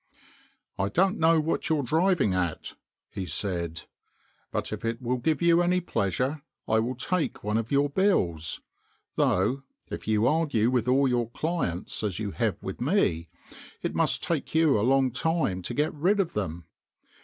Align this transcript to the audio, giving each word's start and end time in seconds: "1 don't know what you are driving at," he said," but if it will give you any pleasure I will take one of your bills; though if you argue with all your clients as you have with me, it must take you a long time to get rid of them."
"1 0.77 0.89
don't 0.95 1.19
know 1.19 1.39
what 1.39 1.69
you 1.69 1.77
are 1.79 1.83
driving 1.83 2.33
at," 2.33 2.73
he 3.11 3.23
said," 3.27 3.83
but 4.51 4.73
if 4.73 4.83
it 4.83 4.99
will 4.99 5.17
give 5.19 5.43
you 5.43 5.61
any 5.61 5.79
pleasure 5.79 6.41
I 6.67 6.79
will 6.79 6.95
take 6.95 7.43
one 7.43 7.55
of 7.59 7.71
your 7.71 7.87
bills; 7.87 8.61
though 9.15 9.61
if 9.91 10.07
you 10.07 10.25
argue 10.25 10.71
with 10.71 10.87
all 10.87 11.07
your 11.07 11.29
clients 11.29 12.01
as 12.01 12.17
you 12.17 12.31
have 12.31 12.57
with 12.63 12.81
me, 12.81 13.29
it 13.83 13.93
must 13.93 14.23
take 14.23 14.55
you 14.55 14.79
a 14.79 14.81
long 14.81 15.11
time 15.11 15.61
to 15.61 15.73
get 15.75 15.93
rid 15.93 16.19
of 16.19 16.33
them." 16.33 16.65